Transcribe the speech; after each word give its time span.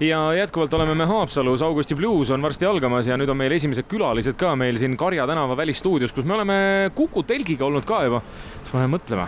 ja 0.00 0.34
jätkuvalt 0.34 0.74
oleme 0.74 0.94
me 0.94 1.04
Haapsalus, 1.06 1.62
Augusti 1.62 1.94
Blues 1.94 2.30
on 2.30 2.42
varsti 2.42 2.66
algamas 2.66 3.06
ja 3.06 3.16
nüüd 3.20 3.28
on 3.28 3.36
meil 3.36 3.52
esimesed 3.52 3.88
külalised 3.90 4.38
ka 4.40 4.54
meil 4.56 4.78
siin 4.80 4.96
Karja 4.96 5.26
tänava 5.28 5.56
välisstuudios, 5.56 6.14
kus 6.16 6.24
me 6.24 6.34
oleme 6.38 6.56
Kuku 6.94 7.22
telgiga 7.22 7.66
olnud 7.68 7.84
ka 7.84 8.02
juba. 8.06 8.22
siis 8.62 8.74
me 8.74 8.86
mõtleme, 8.96 9.26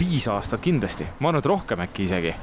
viis 0.00 0.28
aastat 0.28 0.64
kindlasti, 0.64 1.06
ma 1.20 1.28
arvan, 1.28 1.42
et 1.44 1.50
rohkem 1.52 1.84
äkki 1.84 2.08
isegi. 2.08 2.34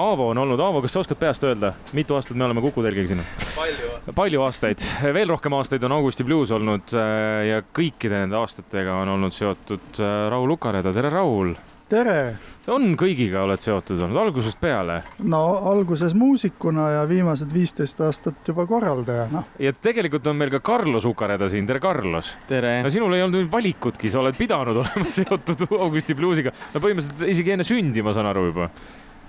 Aavo 0.00 0.28
on 0.30 0.38
olnud, 0.38 0.60
Aavo, 0.62 0.80
kas 0.82 0.94
sa 0.94 1.00
oskad 1.02 1.18
peast 1.18 1.42
öelda, 1.44 1.72
mitu 1.92 2.14
aastat 2.14 2.36
me 2.36 2.46
oleme 2.46 2.62
Kuku 2.62 2.82
telgiga 2.86 3.10
siin? 3.10 3.24
palju 3.56 3.90
aastaid. 3.96 4.14
palju 4.14 4.44
aastaid, 4.46 4.86
veel 5.18 5.34
rohkem 5.34 5.58
aastaid 5.58 5.84
on 5.84 5.98
Augusti 5.98 6.24
Blues 6.24 6.54
olnud 6.54 6.94
äh, 6.94 7.48
ja 7.50 7.62
kõikide 7.66 8.22
nende 8.22 8.38
aastatega 8.38 9.02
on 9.02 9.16
olnud 9.16 9.34
seotud 9.34 9.98
äh, 9.98 10.30
Raul 10.30 10.56
Ukareda, 10.56 10.94
tere 10.94 11.10
Raul! 11.10 11.56
Tere! 11.90 12.38
on 12.70 12.92
kõigiga 12.98 13.42
oled 13.42 13.62
seotud 13.62 13.98
olnud 14.04 14.20
algusest 14.22 14.60
peale? 14.62 15.00
no 15.26 15.40
alguses 15.72 16.14
muusikuna 16.18 16.86
ja 16.94 17.02
viimased 17.10 17.50
viisteist 17.54 18.00
aastat 18.06 18.46
juba 18.48 18.66
korraldajana. 18.70 19.44
ja 19.58 19.74
tegelikult 19.74 20.26
on 20.30 20.38
meil 20.38 20.52
ka 20.54 20.62
Carlos 20.70 21.08
Ukareda 21.08 21.50
siin, 21.50 21.66
tere 21.68 21.82
Carlos! 21.82 22.36
tere! 22.48 22.78
no 22.84 22.92
sinul 22.94 23.18
ei 23.18 23.26
olnud 23.26 23.50
valikutki, 23.52 24.12
sa 24.12 24.22
oled 24.22 24.38
pidanud 24.38 24.78
olema 24.84 25.10
seotud 25.10 25.66
Augusti 25.80 26.16
Bluesiga, 26.18 26.54
no 26.74 26.82
põhimõtteliselt 26.82 27.30
isegi 27.34 27.56
enne 27.56 27.66
sündi, 27.66 28.04
ma 28.06 28.14
saan 28.16 28.30
aru 28.30 28.48
juba 28.52 28.70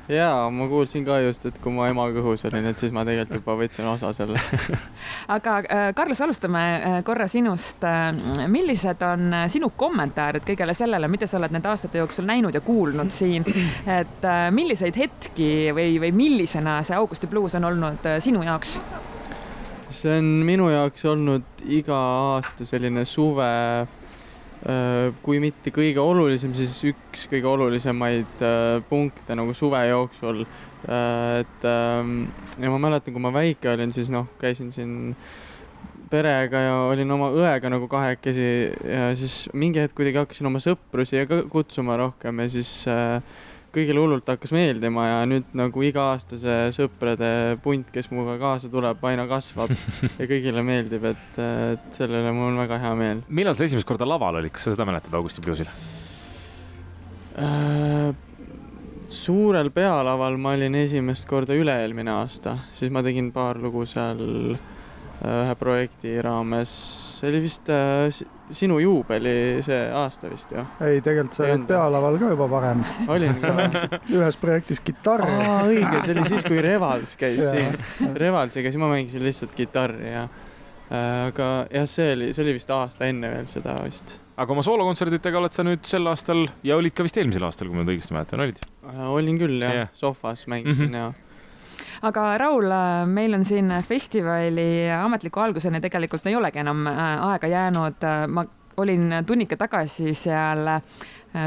jaa, 0.09 0.49
ma 0.49 0.67
kuulsin 0.67 1.05
ka 1.05 1.19
just, 1.21 1.45
et 1.45 1.57
kui 1.61 1.73
ma 1.73 1.87
ema 1.91 2.07
kõhus 2.15 2.45
olin, 2.49 2.65
et 2.71 2.79
siis 2.79 2.93
ma 2.95 3.03
tegelikult 3.07 3.41
juba 3.41 3.55
võtsin 3.59 3.87
osa 3.91 4.11
sellest 4.15 4.71
aga 5.35 5.57
äh, 5.61 5.83
Carlos, 5.97 6.21
alustame 6.25 6.63
äh, 6.63 6.97
korra 7.07 7.27
sinust. 7.31 7.83
Äh, 7.87 8.47
millised 8.51 9.03
on 9.05 9.35
sinu 9.51 9.71
kommentaarid 9.77 10.45
kõigele 10.47 10.75
sellele, 10.77 11.09
mida 11.11 11.29
sa 11.29 11.39
oled 11.39 11.53
nende 11.53 11.69
aastate 11.71 12.01
jooksul 12.01 12.27
näinud 12.29 12.55
ja 12.55 12.63
kuulnud 12.65 13.13
siin, 13.13 13.45
et 13.85 14.27
milliseid 14.51 14.97
hetki 14.97 15.51
või, 15.75 15.95
või 16.01 16.11
millisena 16.15 16.81
see 16.85 16.97
Augusti 16.97 17.29
bluus 17.31 17.55
on 17.59 17.69
olnud 17.71 18.11
sinu 18.23 18.43
jaoks? 18.47 18.77
see 19.91 20.13
on 20.21 20.27
minu 20.47 20.69
jaoks 20.71 21.03
olnud 21.05 21.65
iga 21.67 21.97
aasta 22.35 22.65
selline 22.65 23.03
suve 23.05 23.49
kui 25.25 25.39
mitte 25.41 25.71
kõige 25.73 26.01
olulisem, 26.03 26.53
siis 26.57 26.75
üks 26.91 27.25
kõige 27.31 27.49
olulisemaid 27.49 28.43
äh, 28.45 28.81
punkte 28.89 29.37
nagu 29.37 29.55
suve 29.57 29.81
jooksul. 29.89 30.43
Äh, 30.85 31.41
et 31.41 31.65
ähm, 31.65 32.27
ja 32.61 32.69
ma 32.69 32.81
mäletan, 32.81 33.15
kui 33.15 33.23
ma 33.23 33.33
väike 33.33 33.71
olin, 33.73 33.93
siis 33.95 34.11
noh, 34.13 34.29
käisin 34.41 34.69
siin 34.75 35.15
perega 36.11 36.61
ja 36.61 36.75
olin 36.91 37.13
oma 37.15 37.29
õega 37.33 37.71
nagu 37.71 37.87
kahekesi 37.89 38.47
ja 38.83 39.11
siis 39.15 39.45
mingi 39.55 39.79
hetk 39.79 39.95
kuidagi 39.95 40.19
hakkasin 40.19 40.49
oma 40.49 40.59
sõpru 40.61 41.05
siia 41.07 41.23
ka 41.29 41.39
kutsuma 41.49 41.95
rohkem 41.97 42.43
ja 42.43 42.51
siis 42.51 42.73
äh, 42.91 43.21
kõigile 43.75 44.01
hullult 44.03 44.27
hakkas 44.27 44.53
meeldima 44.55 45.05
ja 45.07 45.19
nüüd 45.29 45.53
nagu 45.57 45.83
iga 45.85 46.11
aasta 46.13 46.39
see 46.39 46.71
sõprade 46.75 47.31
punt, 47.63 47.91
kes 47.93 48.09
minuga 48.11 48.37
kaasa 48.41 48.71
tuleb, 48.71 49.03
aina 49.07 49.27
kasvab 49.29 49.71
ja 50.19 50.27
kõigile 50.29 50.63
meeldib, 50.65 51.05
et, 51.11 51.39
et 51.39 51.87
selle 51.95 52.21
üle 52.23 52.33
mul 52.35 52.51
on 52.51 52.59
väga 52.63 52.81
hea 52.81 52.91
meel. 52.99 53.23
millal 53.29 53.57
sa 53.57 53.67
esimest 53.67 53.87
korda 53.87 54.07
laval 54.07 54.41
olid, 54.41 54.53
kas 54.55 54.67
sa 54.67 54.75
seda 54.75 54.87
mäletad 54.89 55.15
Augusti 55.17 55.43
Bluesil 55.45 55.71
äh,? 57.39 58.11
suurel 59.11 59.67
pealaval 59.75 60.37
ma 60.39 60.53
olin 60.55 60.75
esimest 60.85 61.25
korda 61.27 61.55
üle-eelmine 61.57 62.13
aasta, 62.13 62.55
siis 62.77 62.91
ma 62.93 63.03
tegin 63.03 63.33
paar 63.35 63.59
lugu 63.59 63.83
seal 63.89 64.21
ühe 65.21 65.55
projekti 65.59 66.15
raames, 66.23 66.71
see 67.19 67.29
oli 67.29 67.41
vist 67.43 67.69
äh, 67.69 68.21
sinu 68.57 68.79
juubeli 68.81 69.61
see 69.65 69.81
aasta 69.95 70.29
vist 70.31 70.53
ju? 70.55 70.63
ei, 70.83 71.01
tegelikult 71.03 71.37
sa 71.37 71.45
olid 71.45 71.67
pealaval 71.69 72.17
ka 72.21 72.31
juba 72.33 72.47
varem. 72.49 72.81
olin 73.11 73.37
sa 73.43 73.53
ühes 74.17 74.39
projektis 74.41 74.81
kitarri. 74.83 75.29
aa, 75.29 75.59
õige, 75.69 76.01
see 76.05 76.15
oli 76.15 76.25
siis, 76.31 76.47
kui 76.47 76.63
Revals 76.65 77.13
käis 77.19 77.43
siin. 77.43 77.77
Revalsiga, 78.17 78.71
siis 78.71 78.81
ma 78.81 78.89
mängisin 78.91 79.23
lihtsalt 79.25 79.53
kitarri 79.57 80.09
ja 80.09 80.25
äh, 80.25 81.29
aga 81.29 81.51
jah, 81.69 81.87
see 81.89 82.11
oli, 82.17 82.33
see 82.33 82.45
oli 82.47 82.57
vist 82.57 82.73
aasta 82.73 83.09
enne 83.11 83.33
veel 83.35 83.49
seda 83.51 83.77
vist. 83.85 84.17
aga 84.41 84.57
oma 84.57 84.65
soolokontsertidega 84.65 85.43
oled 85.43 85.53
sa 85.53 85.65
nüüd 85.67 85.85
sel 85.87 86.09
aastal 86.09 86.47
ja 86.65 86.81
olid 86.81 86.97
ka 86.97 87.05
vist 87.05 87.21
eelmisel 87.21 87.45
aastal, 87.45 87.69
kui 87.69 87.77
ma 87.77 87.85
nüüd 87.85 87.93
õigesti 87.97 88.17
mäletan, 88.17 88.41
olid? 88.47 88.63
Äh, 88.89 89.03
olin 89.11 89.37
küll 89.41 89.59
jah 89.61 89.83
yeah., 89.83 89.93
Sofas 90.01 90.47
mängisin 90.49 90.89
mm 90.89 90.95
-hmm. 90.95 91.13
ja 91.13 91.30
aga 92.07 92.25
Raul, 92.41 92.73
meil 93.05 93.33
on 93.37 93.45
siin 93.45 93.71
festivali 93.87 94.89
ametliku 94.95 95.39
alguseni 95.43 95.81
tegelikult 95.81 96.27
ei 96.27 96.35
olegi 96.35 96.61
enam 96.63 96.87
äh, 96.87 97.07
aega 97.31 97.47
jäänud. 97.47 98.07
ma 98.27 98.45
olin 98.77 99.13
tunnika 99.27 99.57
tagasi 99.57 100.13
seal 100.13 100.67
äh, 100.67 100.81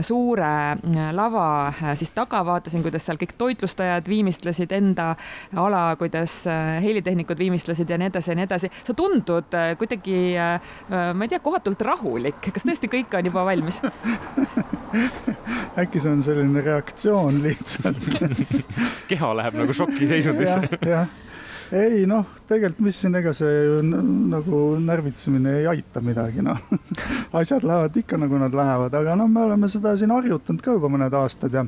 suure 0.01 0.51
äh, 0.73 1.09
lava 1.13 1.73
siis 1.95 2.11
taga, 2.11 2.45
vaatasin, 2.47 2.83
kuidas 2.83 3.07
seal 3.07 3.19
kõik 3.21 3.35
toitlustajad 3.39 4.09
viimistlesid 4.09 4.73
enda 4.73 5.15
ala, 5.57 5.97
kuidas 5.97 6.45
helitehnikud 6.83 7.39
viimistlesid 7.39 7.91
ja 7.91 7.99
nii 7.99 8.13
edasi 8.13 8.31
ja 8.31 8.39
nii 8.39 8.49
edasi. 8.49 8.71
sa 8.85 8.95
tundud 8.95 9.59
kuidagi, 9.79 10.21
ma 10.91 11.25
ei 11.25 11.33
tea, 11.33 11.41
kohatult 11.41 11.83
rahulik, 11.83 12.53
kas 12.53 12.67
tõesti 12.69 12.93
kõik 12.93 13.19
on 13.19 13.33
juba 13.33 13.47
valmis 13.49 13.81
äkki 15.83 16.01
see 16.01 16.13
on 16.13 16.23
selline 16.25 16.63
reaktsioon 16.65 17.43
lihtsalt. 17.45 18.09
Keha 19.11 19.31
läheb 19.41 19.59
nagu 19.59 19.77
šokiseisundisse 19.77 20.61
ja,. 20.93 21.05
jah, 21.05 21.15
ei 21.75 22.05
noh, 22.11 22.27
tegelikult 22.49 22.85
mis 22.87 23.01
siin, 23.03 23.17
ega 23.19 23.33
see 23.37 23.53
ju 23.67 23.81
nagu 23.87 24.63
närvitsemine 24.85 25.59
ei 25.61 25.69
aita 25.75 26.03
midagi, 26.05 26.45
noh. 26.45 26.61
Asjad 27.35 27.67
lähevad 27.67 27.97
ikka 28.05 28.21
nagu 28.21 28.39
nad 28.41 28.55
lähevad, 28.55 28.95
aga 28.95 29.19
noh, 29.19 29.31
me 29.31 29.47
oleme 29.49 29.71
seda 29.73 29.97
siin 29.99 30.15
harjutanud 30.15 30.65
ka 30.65 30.79
juba 30.79 30.93
mõned 30.93 31.19
aastad 31.19 31.55
ja 31.57 31.67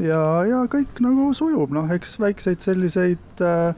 ja, 0.00 0.20
ja 0.48 0.64
kõik 0.70 1.00
nagu 1.04 1.30
sujub, 1.36 1.72
noh, 1.76 1.90
eks 1.92 2.16
väikseid 2.22 2.64
selliseid 2.64 3.44
äh, 3.44 3.74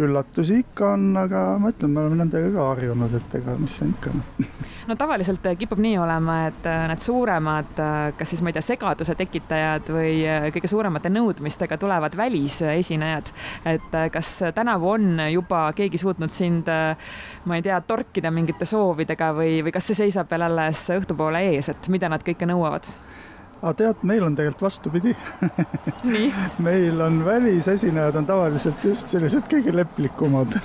üllatusi 0.00 0.62
ikka 0.62 0.94
on, 0.96 1.10
aga 1.20 1.44
ma 1.60 1.72
ütlen, 1.74 1.92
me 1.92 2.04
oleme 2.04 2.22
nendega 2.24 2.52
ka 2.54 2.68
harjunud, 2.72 3.16
et 3.18 3.40
ega 3.40 3.56
mis 3.60 3.80
siin 3.80 3.92
ikka 3.96 4.14
noh 4.16 4.70
no 4.86 4.96
tavaliselt 4.96 5.46
äh, 5.46 5.56
kipub 5.58 5.80
nii 5.82 5.96
olema, 6.00 6.38
et 6.50 6.66
äh, 6.66 6.84
need 6.90 7.02
suuremad, 7.02 7.72
äh, 7.80 8.00
kas 8.18 8.32
siis 8.32 8.42
ma 8.42 8.50
ei 8.50 8.56
tea, 8.56 8.64
segaduse 8.66 9.14
tekitajad 9.18 9.90
või 9.94 10.14
kõige 10.54 10.70
suuremate 10.70 11.12
nõudmistega 11.12 11.78
tulevad 11.80 12.16
välisesinejad. 12.18 13.32
et 13.66 13.94
kas 14.12 14.30
tänavu 14.54 14.90
on 14.90 15.20
juba 15.30 15.64
keegi 15.76 15.98
suutnud 15.98 16.30
sind, 16.30 16.68
ma 17.44 17.56
ei 17.56 17.62
tea, 17.62 17.80
torkida 17.86 18.30
mingite 18.30 18.66
soovidega 18.68 19.32
või, 19.36 19.60
või 19.64 19.72
kas 19.74 19.90
see 19.90 20.02
seisab 20.04 20.30
veel 20.30 20.46
alles 20.48 20.84
õhtupoole 20.90 21.42
ees, 21.52 21.68
et 21.72 21.88
mida 21.92 22.10
nad 22.12 22.24
kõike 22.26 22.48
nõuavad? 22.48 22.88
Aga 23.62 23.72
tead, 23.78 24.02
meil 24.08 24.26
on 24.26 24.36
tegelikult 24.36 24.66
vastupidi. 24.66 25.14
Meil 26.66 27.00
on 27.00 27.20
välisesinejad 27.24 28.16
on 28.18 28.26
tavaliselt 28.26 28.84
just 28.84 29.12
sellised 29.12 29.48
kõige 29.50 29.74
leplikumad. 29.76 30.58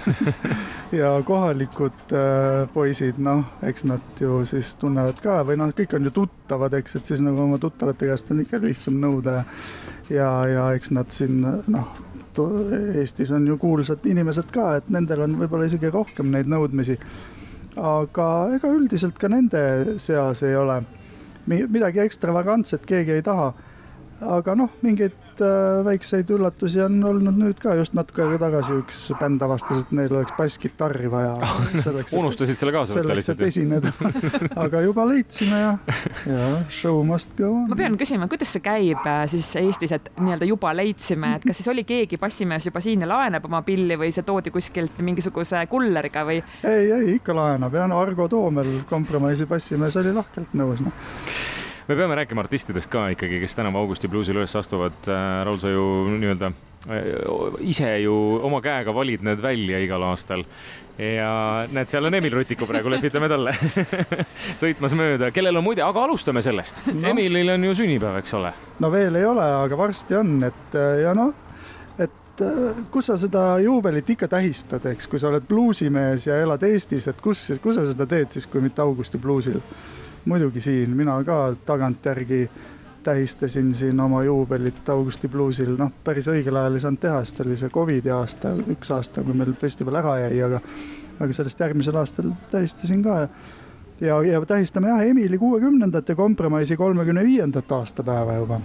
Ja 0.87 1.09
kohalikud 1.27 2.13
äh, 2.15 2.61
poisid, 2.71 3.17
noh, 3.19 3.41
eks 3.67 3.83
nad 3.83 4.21
ju 4.23 4.37
siis 4.47 4.69
tunnevad 4.79 5.17
ka 5.19 5.41
või 5.43 5.57
noh, 5.59 5.73
kõik 5.75 5.97
on 5.97 6.07
ju 6.07 6.13
tuttavad, 6.15 6.77
eks, 6.79 6.95
et 6.95 7.09
siis 7.11 7.19
nagu 7.19 7.41
oma 7.43 7.57
tuttavate 7.59 8.07
käest 8.07 8.31
on 8.31 8.39
ikka 8.45 8.61
lihtsam 8.63 8.95
nõuda. 9.03 9.33
Ja 9.35 9.47
ja, 10.09 10.29
ja 10.47 10.67
eks 10.77 10.91
nad 10.95 11.11
siin 11.15 11.41
noh, 11.43 11.95
Eestis 12.93 13.31
on 13.33 13.47
ju 13.49 13.55
kuulsad 13.57 14.03
inimesed 14.05 14.51
ka, 14.53 14.75
et 14.77 14.91
nendel 14.93 15.23
on 15.25 15.39
võib-olla 15.39 15.65
isegi 15.65 15.89
rohkem 15.89 16.29
neid 16.33 16.49
nõudmisi. 16.51 16.99
aga 17.77 18.27
ega 18.55 18.69
üldiselt 18.73 19.17
ka 19.21 19.29
nende 19.29 19.97
seas 20.01 20.43
ei 20.45 20.55
ole 20.57 20.79
midagi 21.47 22.03
ekstravagantset 22.03 22.85
keegi 22.85 23.17
ei 23.17 23.23
taha. 23.25 23.53
Aga 24.25 24.55
noh, 24.57 24.71
mingeid 24.81 25.41
äh, 25.43 25.83
väikseid 25.85 26.29
üllatusi 26.33 26.79
on 26.81 26.97
olnud 27.05 27.37
nüüd 27.37 27.59
ka, 27.61 27.75
just 27.77 27.93
natuke 27.97 28.23
aega 28.25 28.39
tagasi 28.47 28.77
üks 28.81 29.01
bänd 29.19 29.43
avastas, 29.45 29.83
et 29.85 29.91
neil 29.95 30.13
oleks 30.15 30.33
basskitarri 30.37 31.09
vaja. 31.11 31.35
unustasid 32.21 32.57
selle 32.57 32.73
kaasa 32.75 32.97
võtta 32.97 33.17
lihtsalt? 33.17 33.37
selleks, 33.37 33.37
et 33.37 33.43
esineda. 33.51 33.91
aga 34.65 34.81
juba 34.85 35.05
leidsime 35.09 35.61
ja, 35.61 35.73
ja 36.29 36.47
show 36.73 37.03
must 37.05 37.35
go 37.37 37.51
on. 37.51 37.67
ma 37.71 37.77
pean 37.79 37.97
küsima, 37.99 38.29
kuidas 38.31 38.55
see 38.55 38.63
käib 38.65 39.05
äh, 39.05 39.23
siis 39.31 39.51
Eestis, 39.61 39.93
et 39.97 40.09
nii-öelda 40.17 40.49
juba 40.49 40.73
leidsime, 40.77 41.35
et 41.37 41.45
kas 41.47 41.61
siis 41.61 41.69
oli 41.73 41.85
keegi 41.87 42.19
bassimees 42.21 42.69
juba 42.69 42.81
siin 42.83 43.05
ja 43.05 43.11
laenab 43.11 43.45
oma 43.49 43.61
pilli 43.67 43.99
või 43.99 44.09
see 44.15 44.25
toodi 44.27 44.53
kuskilt 44.55 45.03
mingisuguse 45.05 45.65
kulleriga 45.69 46.25
või? 46.27 46.41
ei, 46.63 46.89
ei 46.97 47.13
ikka 47.19 47.37
laenab 47.37 47.77
ja 47.77 47.85
no 47.89 48.01
Argo 48.01 48.29
Toomel, 48.31 48.81
kompromissi 48.89 49.45
bassimees 49.49 49.99
oli 50.01 50.15
lahkelt 50.17 50.57
nõus 50.57 50.81
noh 50.83 51.56
me 51.87 51.95
peame 51.95 52.15
rääkima 52.15 52.43
artistidest 52.43 52.91
ka 52.91 53.07
ikkagi, 53.13 53.39
kes 53.39 53.55
tänavu 53.55 53.79
Augusti 53.79 54.07
bluusil 54.11 54.35
üles 54.35 54.55
astuvad. 54.59 54.97
Äh, 55.07 55.45
Raul, 55.47 55.59
sa 55.61 55.71
ju 55.71 55.85
nii-öelda 56.19 56.49
äh, 56.51 57.07
ise 57.63 57.93
ju 58.03 58.15
oma 58.43 58.59
käega 58.61 58.93
valid 58.95 59.23
need 59.23 59.41
välja 59.41 59.79
igal 59.79 60.03
aastal. 60.09 60.43
Ja 60.97 61.31
näed, 61.71 61.91
seal 61.93 62.09
on 62.09 62.17
Emil 62.17 62.33
Rutiku 62.33 62.65
praegu, 62.67 62.89
lehvitame 62.89 63.29
talle 63.29 63.53
sõitmas 64.61 64.95
mööda, 64.97 65.29
kellel 65.31 65.59
on 65.59 65.63
muide, 65.67 65.83
aga 65.85 66.07
alustame 66.07 66.41
sellest. 66.41 66.81
No.. 66.89 67.11
Emilil 67.11 67.53
on 67.53 67.67
ju 67.69 67.75
sünnipäev, 67.83 68.17
eks 68.23 68.33
ole? 68.33 68.53
no 68.81 68.89
veel 68.91 69.19
ei 69.19 69.27
ole, 69.29 69.45
aga 69.67 69.77
varsti 69.77 70.17
on, 70.17 70.39
et 70.47 70.75
äh, 70.75 71.03
ja 71.05 71.13
noh, 71.17 71.35
et 72.01 72.41
kus 72.91 73.07
sa 73.09 73.15
seda 73.17 73.45
juubelit 73.63 74.09
ikka 74.13 74.27
tähistad, 74.29 74.83
eks, 74.91 75.07
kui 75.09 75.21
sa 75.21 75.29
oled 75.29 75.45
bluusimees 75.47 76.27
ja 76.27 76.41
elad 76.41 76.65
Eestis, 76.67 77.07
et 77.09 77.21
kus, 77.21 77.45
kus 77.63 77.79
sa 77.79 77.85
seda 77.87 78.09
teed 78.09 78.33
siis, 78.33 78.49
kui 78.49 78.61
mitte 78.65 78.83
Augusti 78.83 79.21
bluusil 79.21 79.61
muidugi 80.27 80.61
siin, 80.61 80.95
mina 80.97 81.17
ka 81.23 81.55
tagantjärgi 81.65 82.49
tähistasin 83.03 83.73
siin 83.75 83.99
oma 83.99 84.23
juubelit 84.23 84.89
Augusti 84.89 85.27
bluusil, 85.31 85.77
noh, 85.79 85.91
päris 86.03 86.27
õigel 86.27 86.57
ajal 86.59 86.75
ei 86.75 86.83
saanud 86.83 86.99
teha, 86.99 87.19
sest 87.23 87.39
oli 87.45 87.55
see 87.59 87.71
Covidi 87.71 88.11
aasta, 88.11 88.51
üks 88.73 88.91
aasta, 88.91 89.23
kui 89.23 89.37
meil 89.37 89.53
festival 89.59 90.01
ära 90.01 90.17
jäi, 90.25 90.41
aga 90.43 90.59
aga 91.17 91.33
sellest 91.33 91.61
järgmisel 91.63 91.95
aastal 91.97 92.33
tähistasin 92.51 93.03
ka. 93.05 93.21
Ja 94.01 94.19
ja, 94.21 94.41
tähistame 94.45 94.91
jah, 94.91 95.01
Emili 95.01 95.37
kuuekümnendat 95.37 96.09
ja 96.09 96.15
Kompromissi 96.15 96.77
kolmekümne 96.77 97.23
viiendat 97.23 97.71
aastapäeva 97.71 98.35
juba. 98.37 98.59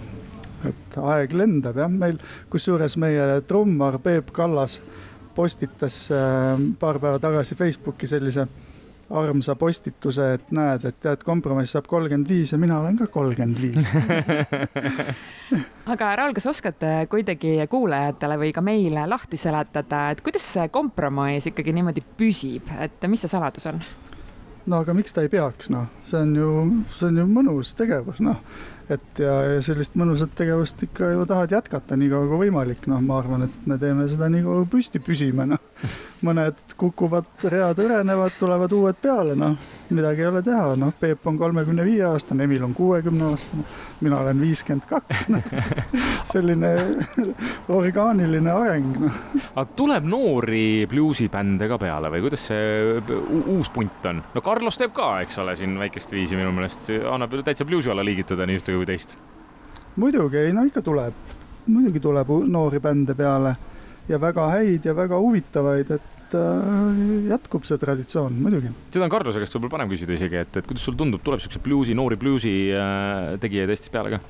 et 0.63 0.95
aeg 0.95 1.33
lendab 1.33 1.75
jah, 1.77 1.89
meil 1.91 2.19
kusjuures 2.49 2.93
meie 2.97 3.41
trummar 3.47 3.97
Peep 3.99 4.29
Kallas 4.31 4.81
postitas 5.35 6.05
äh, 6.11 6.59
paar 6.79 6.99
päeva 6.99 7.19
tagasi 7.19 7.55
Facebooki 7.55 8.07
sellise 8.07 8.47
armsa 9.13 9.55
postituse, 9.59 10.27
et 10.37 10.51
näed, 10.55 10.85
et 10.89 10.99
tead, 11.03 11.23
kompromiss 11.25 11.75
saab 11.75 11.87
kolmkümmend 11.91 12.29
viis 12.29 12.53
ja 12.53 12.59
mina 12.61 12.79
olen 12.81 12.97
ka 12.97 13.07
kolmkümmend 13.13 13.61
viis. 13.61 13.91
aga 15.93 16.13
Raul, 16.19 16.35
kas 16.37 16.49
oskate 16.49 16.93
kuidagi 17.11 17.55
kuulajatele 17.69 18.39
või 18.41 18.53
ka 18.55 18.63
meile 18.65 19.05
lahti 19.09 19.39
seletada, 19.39 20.07
et 20.13 20.23
kuidas 20.25 20.45
see 20.55 20.69
kompromiss 20.73 21.51
ikkagi 21.51 21.75
niimoodi 21.75 22.05
püsib, 22.17 22.73
et 22.81 23.09
mis 23.11 23.21
see 23.23 23.31
saladus 23.31 23.69
on? 23.71 23.83
no 24.65 24.79
aga 24.79 24.95
miks 24.95 25.15
ta 25.15 25.23
ei 25.23 25.31
peaks, 25.31 25.69
noh, 25.73 25.89
see 26.07 26.21
on 26.23 26.35
ju, 26.37 26.51
see 26.95 27.09
on 27.09 27.19
ju 27.21 27.25
mõnus 27.29 27.73
tegevus, 27.77 28.21
noh. 28.23 28.39
et 28.91 29.19
ja, 29.19 29.35
ja 29.55 29.63
sellist 29.65 29.97
mõnusat 29.99 30.33
tegevust 30.37 30.81
ikka 30.87 31.13
ju 31.13 31.25
tahad 31.27 31.51
jätkata 31.55 31.97
nii 31.99 32.11
kaua 32.11 32.29
kui 32.31 32.45
võimalik, 32.45 32.87
noh, 32.91 33.01
ma 33.03 33.19
arvan, 33.21 33.47
et 33.47 33.67
me 33.67 33.77
teeme 33.81 34.07
seda 34.11 34.29
nii 34.31 34.45
kaua 34.45 34.65
püsti 34.71 35.03
püsime, 35.03 35.47
noh. 35.53 35.63
mõned 36.27 36.59
kukuvad, 36.77 37.27
read 37.51 37.79
hõrenevad, 37.79 38.35
tulevad 38.39 38.71
uued 38.75 38.97
peale, 39.01 39.35
noh, 39.39 39.55
midagi 39.93 40.23
ei 40.23 40.29
ole 40.29 40.41
teha, 40.45 40.73
noh, 40.79 40.93
Peep 40.99 41.27
on 41.27 41.37
kolmekümne 41.39 41.85
viie 41.85 42.05
aastane, 42.07 42.47
Emil 42.47 42.63
on 42.65 42.73
kuuekümne 42.77 43.27
aastane, 43.31 43.65
mina 44.01 44.19
olen 44.23 44.39
viiskümmend 44.41 44.87
kaks, 44.89 45.27
noh. 45.33 45.49
selline 46.33 46.71
orgaaniline 47.73 48.53
areng, 48.53 48.95
noh. 49.03 49.19
aga 49.53 49.65
tuleb 49.77 50.07
noori 50.09 50.63
bluusibände 50.89 51.69
ka 51.71 51.79
peale 51.81 52.11
või 52.13 52.23
kuidas 52.27 52.47
see 52.51 52.97
uus 53.57 53.71
punt 53.73 54.09
on? 54.09 54.23
no 54.33 54.45
Carlos 54.45 54.79
teeb 54.79 54.95
ka, 54.95 55.15
eks 55.25 55.39
ole, 55.43 55.57
siin 55.59 55.77
väikest 55.79 56.15
viisi 56.15 56.39
minu 56.39 56.55
meelest, 56.55 56.89
annab 57.11 57.35
täitsa 57.43 57.67
bluusi 57.67 57.91
alla 57.91 58.05
liigitada 58.05 58.47
nii 58.47 58.61
ühte 58.61 58.75
kui 58.75 58.87
teist. 58.89 59.17
muidugi, 59.99 60.39
ei 60.47 60.55
no 60.55 60.65
ikka 60.67 60.81
tuleb, 60.85 61.35
muidugi 61.67 61.99
tuleb 62.03 62.33
noori 62.47 62.79
bände 62.83 63.15
peale 63.17 63.55
ja 64.09 64.19
väga 64.21 64.49
häid 64.51 64.85
ja 64.87 64.95
väga 64.97 65.19
huvitavaid, 65.21 65.91
et 65.97 66.37
äh, 66.37 67.01
jätkub 67.31 67.67
see 67.67 67.79
traditsioon, 67.81 68.35
muidugi. 68.45 68.71
seda 68.91 69.07
on 69.07 69.13
Carlose 69.13 69.41
käest 69.43 69.57
võib-olla 69.57 69.77
parem 69.77 69.93
küsida 69.93 70.15
isegi, 70.17 70.41
et, 70.43 70.61
et 70.61 70.69
kuidas 70.69 70.85
sulle 70.85 70.99
tundub, 70.99 71.23
tuleb 71.25 71.43
siukseid 71.43 71.63
bluusi, 71.65 71.97
noori 71.97 72.19
bluusi 72.19 72.53
äh, 72.75 73.33
tegijaid 73.43 73.73
Eestis 73.73 73.93
peale 73.93 74.17
ka? 74.17 74.21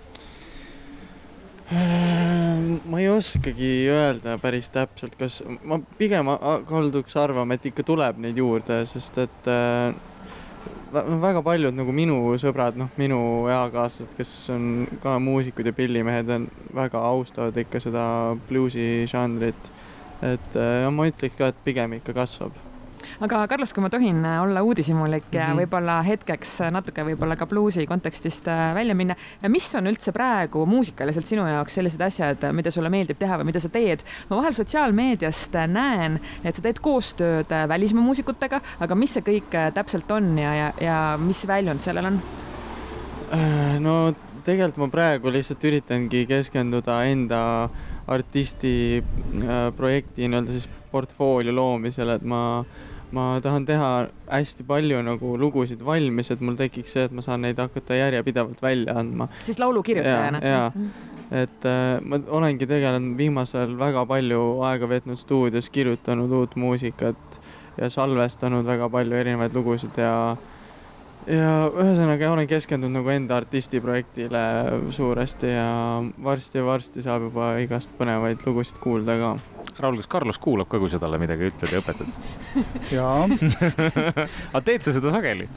Äh, 1.74 2.80
ma 2.86 3.02
ei 3.02 3.10
oskagi 3.10 3.74
öelda 3.90 4.38
päris 4.42 4.70
täpselt, 4.74 5.16
kas 5.18 5.42
ma 5.66 5.80
pigem 5.98 6.30
kalduks 6.70 7.16
arvama, 7.18 7.58
et 7.58 7.70
ikka 7.72 7.86
tuleb 7.88 8.20
neid 8.22 8.38
juurde, 8.38 8.84
sest 8.90 9.22
et 9.26 9.50
äh, 9.50 9.94
väga 10.94 11.42
paljud 11.46 11.76
nagu 11.76 11.94
minu 11.96 12.18
sõbrad, 12.42 12.78
noh, 12.80 12.92
minu 13.02 13.20
eakaaslased, 13.52 14.12
kes 14.18 14.34
on 14.54 14.68
ka 15.04 15.18
muusikud 15.22 15.66
ja 15.66 15.74
pillimehed, 15.76 16.30
on 16.30 16.50
väga 16.76 17.02
austavad 17.14 17.58
ikka 17.58 17.82
seda 17.84 18.06
bluusi 18.50 19.08
žanrit. 19.10 19.72
et 20.24 20.54
äh, 20.56 20.88
ma 20.88 21.10
ütleks 21.10 21.36
ka, 21.36 21.50
et 21.52 21.66
pigem 21.66 21.98
ikka 21.98 22.14
kasvab 22.16 22.56
aga 23.22 23.48
Carlos, 23.48 23.74
kui 23.74 23.84
ma 23.84 23.90
tohin 23.94 24.24
olla 24.26 24.64
uudishimulik 24.64 25.30
ja 25.32 25.48
mm 25.48 25.52
-hmm. 25.52 25.62
võib-olla 25.62 26.02
hetkeks 26.04 26.60
natuke 26.72 27.04
võib-olla 27.04 27.36
ka 27.36 27.46
bluusi 27.46 27.86
kontekstist 27.88 28.48
äh, 28.48 28.74
välja 28.76 28.96
minna. 28.96 29.16
mis 29.48 29.76
on 29.76 29.88
üldse 29.88 30.12
praegu 30.12 30.66
muusikaliselt 30.66 31.26
sinu 31.26 31.48
jaoks 31.48 31.74
sellised 31.74 32.02
asjad, 32.02 32.38
mida 32.52 32.72
sulle 32.72 32.90
meeldib 32.90 33.18
teha 33.18 33.38
või 33.38 33.44
mida 33.52 33.60
sa 33.60 33.70
teed? 33.70 34.04
ma 34.30 34.38
vahel 34.38 34.54
sotsiaalmeediast 34.54 35.54
näen, 35.68 36.20
et 36.44 36.56
sa 36.56 36.62
teed 36.62 36.80
koostööd 36.80 37.52
äh, 37.52 37.68
välismaa 37.70 38.04
muusikutega, 38.04 38.62
aga 38.80 38.96
mis 38.96 39.14
see 39.14 39.24
kõik 39.24 39.56
äh, 39.56 39.74
täpselt 39.74 40.12
on 40.12 40.38
ja, 40.38 40.56
ja, 40.56 40.74
ja 40.82 41.18
mis 41.18 41.48
väljund 41.48 41.82
sellel 41.82 42.06
on? 42.06 42.22
no 43.80 44.14
tegelikult 44.46 44.78
ma 44.78 44.88
praegu 44.92 45.32
lihtsalt 45.32 45.64
üritangi 45.64 46.26
keskenduda 46.30 47.04
enda 47.10 47.70
artisti 48.08 49.04
projekti 49.78 50.28
nii-öelda 50.28 50.52
siis 50.52 50.68
portfoolio 50.92 51.56
loomisele, 51.56 52.20
et 52.20 52.26
ma 52.28 52.64
ma 53.14 53.40
tahan 53.44 53.66
teha 53.70 53.90
hästi 54.28 54.66
palju 54.68 55.02
nagu 55.06 55.34
lugusid 55.40 55.82
valmis, 55.86 56.32
et 56.34 56.42
mul 56.42 56.58
tekiks 56.60 56.96
see, 56.96 57.08
et 57.08 57.14
ma 57.14 57.24
saan 57.26 57.44
neid 57.46 57.60
hakata 57.62 57.98
järjepidevalt 58.00 58.62
välja 58.64 58.98
andma. 59.00 59.30
siis 59.46 59.60
laulukirjutajana? 59.62 60.42
jaa, 60.44 60.72
et 61.44 61.68
äh, 61.70 62.00
ma 62.02 62.20
olengi 62.40 62.68
tegelenud 62.70 63.18
viimasel 63.20 63.78
väga 63.80 64.06
palju 64.10 64.42
aega 64.70 64.90
veetnud 64.90 65.22
stuudios, 65.22 65.70
kirjutanud 65.74 66.34
uut 66.40 66.58
muusikat 66.60 67.40
ja 67.78 67.90
salvestanud 67.90 68.66
väga 68.66 68.90
palju 68.90 69.22
erinevaid 69.22 69.56
lugusid 69.58 70.02
ja 70.02 70.14
ja 71.30 71.52
ühesõnaga 71.72 72.34
olen 72.34 72.48
keskendunud 72.50 73.00
nagu 73.00 73.12
enda 73.14 73.38
artistiprojektile 73.40 74.44
suuresti 74.92 75.54
ja 75.54 75.68
varsti-varsti 76.24 77.04
saab 77.06 77.30
juba 77.30 77.54
igast 77.64 77.94
põnevaid 78.00 78.44
lugusid 78.48 78.80
kuulda 78.84 79.16
ka 79.22 79.34
Raul, 79.80 79.98
kas 80.02 80.10
Carlos 80.12 80.38
kuulab 80.42 80.70
ka, 80.70 80.80
kui 80.82 80.92
sa 80.92 81.00
talle 81.02 81.18
midagi 81.22 81.50
ütled 81.50 81.74
ja 81.74 81.82
õpetad? 81.82 82.18
jaa 82.98 83.26
aga 84.54 84.62
teed 84.68 84.86
sa 84.86 84.94
seda 84.96 85.14
sageli? 85.14 85.48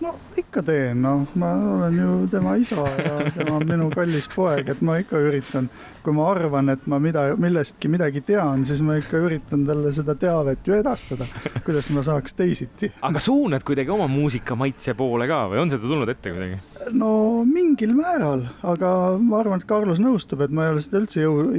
No 0.00 0.12
ikka 0.36 0.62
teen, 0.66 1.00
noh, 1.02 1.24
ma 1.40 1.50
olen 1.76 1.98
ju 1.98 2.14
tema 2.30 2.56
isa 2.60 2.84
ja 2.98 3.30
tema 3.34 3.56
on 3.56 3.66
minu 3.68 3.88
kallis 3.94 4.28
poeg, 4.32 4.68
et 4.72 4.82
ma 4.84 4.98
ikka 5.00 5.20
üritan, 5.28 5.68
kui 6.04 6.14
ma 6.16 6.28
arvan, 6.30 6.70
et 6.72 6.84
ma 6.90 6.98
mida, 7.02 7.24
millestki 7.40 7.90
midagi 7.92 8.22
tean, 8.26 8.64
siis 8.68 8.82
ma 8.84 8.98
ikka 9.00 9.20
üritan 9.24 9.64
talle 9.68 9.92
seda 9.96 10.16
teavet 10.18 10.68
ju 10.68 10.76
edastada, 10.76 11.28
kuidas 11.64 11.90
ma 11.94 12.04
saaks 12.06 12.36
teisiti. 12.36 12.92
aga 13.08 13.22
suunad 13.22 13.64
kuidagi 13.66 13.92
oma 13.92 14.08
muusikamaitse 14.12 14.96
poole 14.98 15.28
ka 15.30 15.46
või 15.52 15.64
on 15.64 15.72
seda 15.72 15.88
tulnud 15.88 16.12
ette 16.12 16.34
kuidagi? 16.34 16.60
no 16.96 17.10
mingil 17.48 17.96
määral, 17.96 18.46
aga 18.62 18.90
ma 19.20 19.40
arvan, 19.40 19.62
et 19.62 19.68
Carlos 19.68 20.02
nõustub, 20.02 20.44
et 20.44 20.52
ma 20.52 20.68
ei 20.68 20.76
ole 20.76 20.84
seda 20.84 21.02
üldse 21.02 21.24
jõu, 21.24 21.52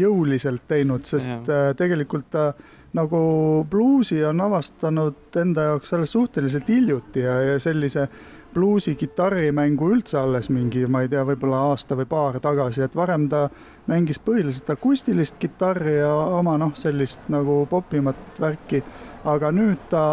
jõuliselt 0.00 0.64
teinud, 0.68 1.04
sest 1.08 1.32
ja. 1.32 1.42
Äh, 1.52 1.74
tegelikult 1.76 2.30
ta 2.32 2.48
äh, 2.52 2.70
nagu 2.92 3.66
bluusi 3.70 4.20
on 4.24 4.40
avastanud 4.40 5.36
enda 5.40 5.70
jaoks 5.70 5.92
alles 5.92 6.12
suhteliselt 6.12 6.68
hiljuti 6.68 7.24
ja, 7.24 7.40
ja 7.40 7.58
sellise 7.60 8.08
bluusi 8.54 8.94
kitarrimängu 9.00 9.88
üldse 9.94 10.18
alles 10.20 10.50
mingi, 10.52 10.84
ma 10.86 11.02
ei 11.02 11.08
tea, 11.08 11.22
võib-olla 11.24 11.62
aasta 11.70 11.96
või 11.96 12.08
paar 12.08 12.36
tagasi, 12.42 12.82
et 12.84 12.96
varem 12.96 13.28
ta 13.32 13.46
mängis 13.88 14.20
põhiliselt 14.20 14.68
akustilist 14.74 15.38
kitarri 15.40 15.96
ja 15.96 16.10
oma 16.38 16.58
noh, 16.60 16.74
sellist 16.76 17.30
nagu 17.32 17.62
popimat 17.70 18.40
värki, 18.40 18.82
aga 19.24 19.52
nüüd 19.56 19.88
ta 19.90 20.04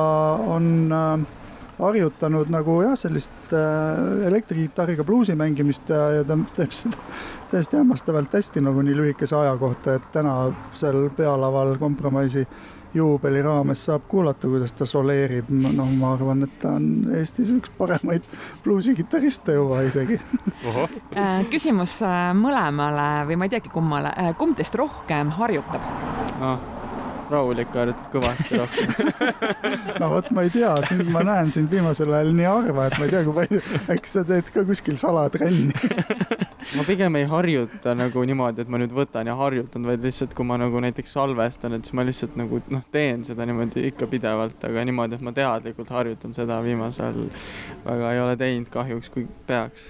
on 0.55 0.71
äh, 0.95 1.25
harjutanud 1.79 2.51
nagu 2.53 2.79
jah, 2.83 2.95
sellist 2.99 3.51
äh, 3.55 4.27
elektrikitarriga 4.29 5.03
bluusi 5.07 5.35
mängimist 5.39 5.91
ja, 5.91 6.05
ja 6.19 6.23
ta 6.27 6.39
teeb 6.55 6.75
seda 6.75 7.11
täiesti 7.51 7.77
hämmastavalt 7.77 8.33
hästi 8.33 8.61
nagu 8.61 8.81
nii 8.81 8.95
lühikese 8.97 9.35
aja 9.35 9.55
kohta, 9.57 9.97
et 9.97 10.11
täna 10.11 10.35
seal 10.77 11.09
pealaval 11.17 11.77
kompromissi 11.81 12.47
juubeli 12.93 13.41
raames 13.41 13.85
saab 13.85 14.07
kuulata, 14.07 14.47
kuidas 14.47 14.73
ta 14.73 14.85
soleerib, 14.85 15.49
noh, 15.49 15.91
ma 15.97 16.13
arvan, 16.13 16.43
et 16.45 16.55
ta 16.61 16.73
on 16.77 16.89
Eestis 17.17 17.51
üks 17.53 17.69
paremaid 17.77 18.25
bluusikitarriste 18.63 19.53
juba 19.59 19.83
isegi. 19.85 20.17
Äh, 20.65 21.45
küsimus 21.51 21.99
äh, 22.05 22.31
mõlemale 22.37 23.27
või 23.29 23.37
ma 23.37 23.49
ei 23.49 23.53
teagi, 23.53 23.71
kummale, 23.73 24.13
kumb 24.41 24.57
teist 24.57 24.77
rohkem 24.79 25.33
harjutab? 25.37 25.85
Ah.? 26.41 26.59
Raul 27.29 27.59
ikka 27.61 27.83
harjutab 27.83 28.07
kõvasti 28.13 28.57
rohkem. 28.57 29.11
No 30.01 30.09
vot, 30.15 30.29
ma 30.33 30.47
ei 30.47 30.53
tea, 30.53 30.71
sind 30.89 31.11
ma 31.13 31.21
näen 31.27 31.51
sind 31.53 31.69
viimasel 31.69 32.09
ajal 32.09 32.31
nii 32.33 32.47
harva, 32.49 32.87
et 32.89 32.97
ma 32.97 33.05
ei 33.05 33.13
tea, 33.13 33.25
kui 33.27 33.35
palju, 33.37 33.61
äkki 33.93 34.09
sa 34.09 34.23
teed 34.25 34.49
ka 34.55 34.63
kuskil 34.65 34.97
salatrenni 34.97 35.75
ma 36.77 36.85
pigem 36.85 37.15
ei 37.17 37.25
harjuta 37.29 37.95
nagu 37.97 38.23
niimoodi, 38.29 38.63
et 38.63 38.71
ma 38.71 38.79
nüüd 38.81 38.93
võtan 38.93 39.29
ja 39.29 39.35
harjutan, 39.39 39.87
vaid 39.89 40.03
lihtsalt, 40.05 40.35
kui 40.37 40.45
ma 40.47 40.59
nagu 40.61 40.81
näiteks 40.83 41.15
salvestan, 41.17 41.73
et 41.77 41.87
siis 41.87 41.97
ma 41.97 42.05
lihtsalt 42.05 42.35
nagu 42.39 42.61
noh, 42.73 42.83
teen 42.93 43.23
seda 43.27 43.47
niimoodi 43.49 43.87
ikka 43.89 44.09
pidevalt, 44.11 44.61
aga 44.69 44.85
niimoodi, 44.85 45.17
et 45.17 45.25
ma 45.25 45.33
teadlikult 45.35 45.93
harjutan 45.95 46.35
seda 46.37 46.59
viimasel 46.65 47.25
väga 47.85 48.13
ei 48.13 48.21
ole 48.25 48.37
teinud 48.39 48.69
kahjuks, 48.73 49.09
kui 49.13 49.25
peaks 49.49 49.89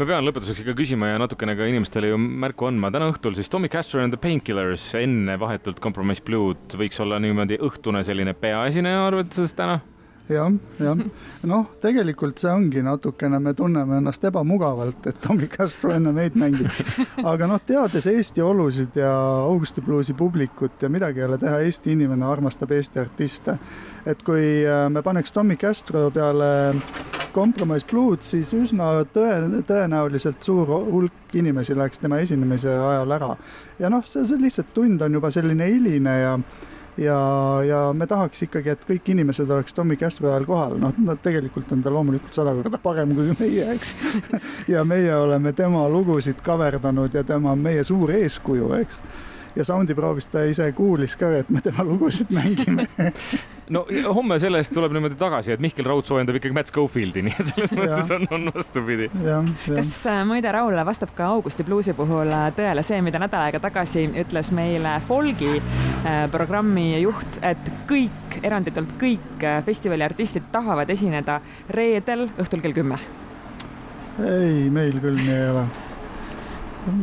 ma 0.00 0.06
pean 0.08 0.24
lõpetuseks 0.26 0.64
ikka 0.64 0.74
küsima 0.74 1.12
ja 1.12 1.20
natukene 1.22 1.54
ka 1.54 1.68
inimestele 1.70 2.10
ju 2.10 2.18
märku 2.18 2.66
andma. 2.66 2.90
täna 2.90 3.06
õhtul 3.12 3.36
siis 3.38 3.50
Tommy 3.52 3.70
Castro 3.70 4.02
and 4.02 4.14
the 4.14 4.18
Painkillers 4.20 4.88
enne 4.98 5.38
vahetult 5.38 5.78
Compromise 5.84 6.24
Blue'd 6.26 6.76
võiks 6.78 6.98
olla 7.04 7.20
niimoodi 7.22 7.60
õhtune 7.62 8.02
selline 8.06 8.34
peaesineja, 8.34 9.06
arvad 9.06 9.30
sa 9.36 9.46
täna? 9.62 9.78
Jah, 10.28 10.52
jah, 10.78 10.98
noh, 11.48 11.64
tegelikult 11.82 12.40
see 12.42 12.50
ongi 12.52 12.82
natukene, 12.84 13.40
me 13.42 13.54
tunneme 13.58 13.98
ennast 13.98 14.24
ebamugavalt, 14.28 15.06
et 15.10 15.20
Tommy 15.24 15.48
Castro 15.50 15.92
enne 15.94 16.12
meid 16.14 16.36
mängib. 16.38 16.70
aga 17.32 17.48
noh, 17.50 17.62
teades 17.66 18.06
Eesti 18.10 18.44
olusid 18.44 18.96
ja 19.00 19.12
Augusti 19.46 19.82
bluusi 19.84 20.14
publikut 20.18 20.82
ja 20.82 20.90
midagi 20.92 21.22
ei 21.22 21.28
ole 21.28 21.38
teha, 21.42 21.60
Eesti 21.66 21.96
inimene 21.96 22.26
armastab 22.28 22.72
Eesti 22.72 23.02
artiste. 23.02 23.58
et 24.06 24.22
kui 24.22 24.64
äh, 24.66 24.88
me 24.90 25.02
paneks 25.02 25.32
Tommy 25.32 25.56
Castro 25.56 26.10
peale 26.10 26.74
Compromise 27.32 27.86
Blues, 27.88 28.26
siis 28.28 28.50
üsna 28.52 28.90
tõe, 29.14 29.62
tõenäoliselt 29.66 30.42
suur 30.44 30.68
hulk 30.68 31.32
inimesi 31.38 31.74
läks 31.76 32.02
tema 32.02 32.18
esinemise 32.20 32.70
ajal 32.70 33.16
ära. 33.18 33.36
ja 33.78 33.90
noh, 33.90 34.04
see, 34.06 34.26
see 34.28 34.40
lihtsalt 34.40 34.74
tund 34.74 35.02
on 35.02 35.18
juba 35.18 35.30
selline 35.32 35.70
hiline 35.70 36.18
ja 36.20 36.36
ja, 36.96 37.18
ja 37.66 37.80
me 37.96 38.06
tahaks 38.06 38.44
ikkagi, 38.46 38.74
et 38.74 38.86
kõik 38.88 39.10
inimesed 39.14 39.50
oleks 39.50 39.74
Tommy 39.76 39.96
Castro 40.00 40.30
ajal 40.30 40.46
kohal, 40.48 40.78
noh, 40.82 40.94
no 40.98 41.16
tegelikult 41.22 41.72
on 41.72 41.82
ta 41.84 41.92
loomulikult 41.92 42.36
sada 42.36 42.54
korda 42.56 42.80
parem 42.82 43.14
kui 43.16 43.34
meie, 43.38 43.68
eks. 43.76 43.94
Ja 44.72 44.84
meie 44.84 45.14
oleme 45.16 45.52
tema 45.56 45.84
lugusid 45.90 46.40
kaverdanud 46.44 47.14
ja 47.14 47.24
tema 47.24 47.52
on 47.52 47.62
meie 47.64 47.84
suur 47.84 48.12
eeskuju, 48.14 48.72
eks 48.80 49.00
ja 49.56 49.64
Soundi 49.64 49.94
proovis 49.94 50.28
ta 50.32 50.44
ise 50.48 50.70
kuulis 50.76 51.16
ka, 51.20 51.30
et 51.42 51.50
me 51.52 51.60
tema 51.64 51.84
lugusid 51.86 52.32
mängime 52.34 52.86
no 53.74 53.84
homme 54.14 54.38
selle 54.42 54.60
eest 54.62 54.72
tuleb 54.74 54.94
niimoodi 54.94 55.16
tagasi, 55.20 55.52
et 55.54 55.62
Mihkel 55.62 55.86
Raud 55.86 56.06
soojendab 56.08 56.36
ikkagi 56.38 56.56
Matt 56.56 56.72
Schofieldi, 56.72 57.24
nii 57.26 57.34
et 57.36 57.50
selles 57.52 57.74
mõttes 57.76 58.12
on, 58.16 58.26
on 58.34 58.50
vastupidi. 58.54 59.08
kas 59.66 59.92
äh, 60.10 60.22
muide, 60.28 60.52
Raul, 60.54 60.76
vastab 60.88 61.14
ka 61.16 61.30
Augusti 61.36 61.66
bluusi 61.66 61.94
puhul 61.96 62.32
äh, 62.32 62.48
tõele 62.56 62.84
see, 62.86 63.00
mida 63.04 63.20
nädal 63.22 63.46
aega 63.46 63.62
tagasi 63.62 64.06
ütles 64.24 64.52
meile 64.56 64.96
Folgi 65.08 65.54
äh, 65.58 66.24
programmi 66.32 66.88
juht, 67.02 67.40
et 67.46 67.72
kõik, 67.90 68.40
eranditult 68.42 68.96
kõik 69.00 69.46
festivali 69.66 70.06
artistid 70.06 70.48
tahavad 70.52 70.90
esineda 70.92 71.40
reedel 71.70 72.28
õhtul 72.40 72.64
kell 72.64 72.76
kümme? 72.76 73.00
ei, 74.20 74.68
meil 74.72 74.98
küll 75.00 75.16
nii 75.16 75.32
ei 75.38 75.48
ole. 75.54 75.64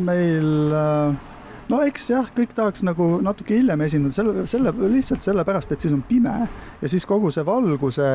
meil 0.06 0.77
äh 0.84 1.28
no 1.70 1.80
eks 1.86 2.10
jah, 2.12 2.30
kõik 2.36 2.54
tahaks 2.58 2.84
nagu 2.86 3.20
natuke 3.26 3.58
hiljem 3.58 3.86
esineda, 3.86 4.14
selle, 4.16 4.46
selle, 4.50 4.74
lihtsalt 4.92 5.26
sellepärast, 5.26 5.74
et 5.74 5.86
siis 5.86 5.96
on 5.96 6.04
pime 6.06 6.36
ja 6.82 6.92
siis 6.92 7.06
kogu 7.10 7.32
see 7.34 7.46
valguse 7.46 8.10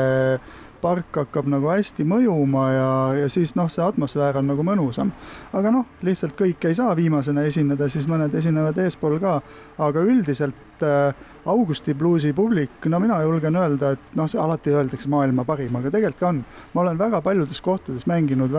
park 0.84 1.16
hakkab 1.16 1.46
nagu 1.48 1.70
hästi 1.70 2.04
mõjuma 2.08 2.64
ja, 2.74 2.88
ja 3.22 3.28
siis 3.32 3.54
noh, 3.56 3.70
see 3.72 3.84
atmosfäär 3.84 4.36
on 4.40 4.50
nagu 4.50 4.64
mõnusam. 4.66 5.12
aga 5.56 5.72
noh, 5.72 5.86
lihtsalt 6.04 6.36
kõik 6.36 6.66
ei 6.68 6.76
saa 6.76 6.92
viimasena 6.98 7.46
esineda, 7.48 7.88
siis 7.88 8.08
mõned 8.10 8.34
esinevad 8.36 8.78
eespool 8.84 9.16
ka, 9.22 9.38
aga 9.86 10.04
üldiselt 10.04 10.84
äh, 10.84 11.30
Augusti 11.48 11.92
bluusi 11.94 12.32
publik, 12.32 12.86
no 12.88 13.00
mina 13.00 13.18
julgen 13.20 13.56
öelda, 13.60 13.94
et 13.94 14.12
noh, 14.16 14.28
alati 14.40 14.72
öeldakse 14.72 15.10
maailma 15.12 15.44
parim, 15.48 15.76
aga 15.76 15.92
tegelikult 15.92 16.20
ka 16.20 16.30
on. 16.32 16.44
ma 16.74 16.84
olen 16.84 17.00
väga 17.00 17.20
paljudes 17.24 17.60
kohtades 17.64 18.06
mänginud, 18.08 18.52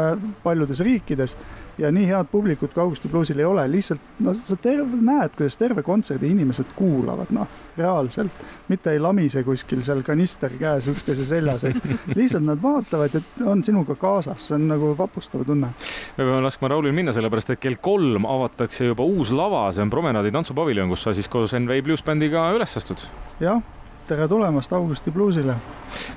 paljudes 0.43 0.81
riikides 0.85 1.37
ja 1.77 1.91
nii 1.91 2.07
head 2.07 2.25
publikut 2.31 2.73
kui 2.73 2.81
Augusti 2.83 3.09
bluusil 3.09 3.39
ei 3.39 3.45
ole, 3.45 3.65
lihtsalt 3.71 4.01
no 4.23 4.33
sa 4.33 4.55
terve, 4.55 4.99
näed, 5.01 5.35
kuidas 5.37 5.57
terve 5.57 5.83
kontserdi 5.83 6.29
inimesed 6.31 6.71
kuulavad, 6.75 7.31
noh, 7.35 7.47
reaalselt. 7.77 8.31
mitte 8.67 8.91
ei 8.91 8.99
lamise 8.99 9.43
kuskil 9.43 9.83
seal 9.83 10.01
kanister 10.03 10.55
käes 10.59 10.87
üksteise 10.87 11.25
seljas, 11.25 11.63
eks. 11.67 11.83
lihtsalt 12.19 12.45
nad 12.47 12.61
vaatavad 12.61 13.13
ja 13.13 13.21
on 13.51 13.63
sinuga 13.63 13.95
kaasas, 13.95 14.47
see 14.47 14.55
on 14.55 14.67
nagu 14.71 14.95
vapustav 14.97 15.45
tunne. 15.45 15.73
me 16.17 16.23
peame 16.23 16.41
laskma 16.47 16.71
Raulil 16.71 16.95
minna, 16.95 17.13
sellepärast 17.13 17.55
et 17.55 17.63
kell 17.63 17.79
kolm 17.81 18.25
avatakse 18.25 18.91
juba 18.91 19.03
uus 19.03 19.31
lava, 19.35 19.67
see 19.75 19.83
on 19.83 19.93
Promenaadi 19.93 20.31
tantsupaviljon, 20.31 20.89
kus 20.89 21.07
sa 21.07 21.13
siis 21.13 21.29
koos 21.31 21.53
NV 21.53 21.81
Blues 21.83 22.03
bändiga 22.03 22.49
üles 22.55 22.77
astud. 22.77 23.03
jah, 23.39 23.61
tere 24.07 24.27
tulemast 24.31 24.73
Augusti 24.73 25.11
bluusile. 25.11 25.55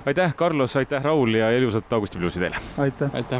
aitäh, 0.06 0.34
Carlos, 0.34 0.76
aitäh, 0.76 1.02
Raul 1.02 1.34
ja 1.34 1.50
ilusat 1.50 1.92
Augusti 1.92 2.18
bluusi 2.18 2.40
teile. 2.40 2.56
aitäh. 2.78 3.10
aitäh 3.12 3.36